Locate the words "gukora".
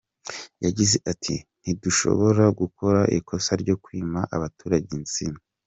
2.59-2.99